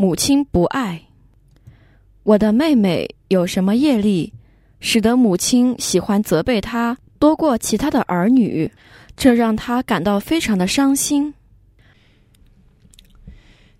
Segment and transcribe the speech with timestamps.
[0.00, 1.08] 母亲不爱。
[2.22, 4.32] 我的妹妹有什么业力，
[4.80, 8.72] 使得母亲喜欢责备她多过其他的儿女？
[9.14, 11.34] 这让她感到非常的伤心。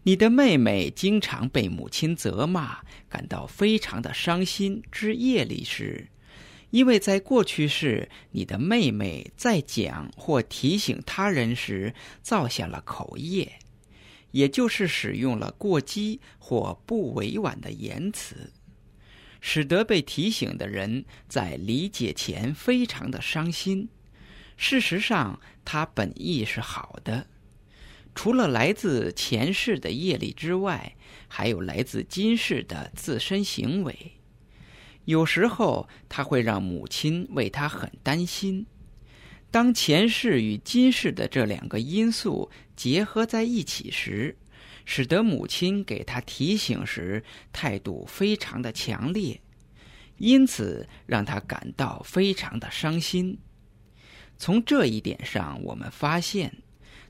[0.02, 4.82] 你的妹妹经常被母亲责骂，感到非常的伤心。
[4.92, 6.06] 之业力是，
[6.68, 13.50] 因为在过去世，你的妹妹在讲或提醒他人时造下了口业，
[14.30, 18.52] 也就是使用了过激或不委婉的言辞，
[19.40, 23.88] 使得被提醒的人在理解前非常的伤心。
[24.56, 27.26] 事实上，他本意是好的。
[28.14, 30.96] 除了来自前世的业力之外，
[31.28, 34.12] 还有来自今世的自身行为。
[35.06, 38.66] 有时候他会让母亲为他很担心。
[39.50, 44.36] 当前世与今世的这两个因素结合在一起时，
[44.84, 49.40] 使得母亲给他提醒时态度非常的强烈，
[50.18, 53.38] 因此让他感到非常的伤心。
[54.38, 56.52] 从这一点上，我们发现。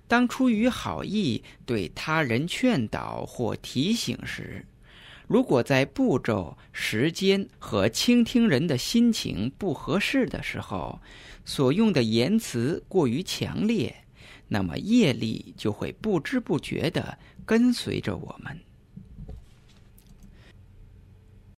[0.08, 4.66] 当出于好意对他人劝导或提醒时，
[5.30, 11.00] 如果在步骤、时间和倾听人的心情不合适的时候，
[11.44, 13.94] 所用的言辞过于强烈，
[14.48, 18.58] 那么业力就会不知不觉地跟随着我们。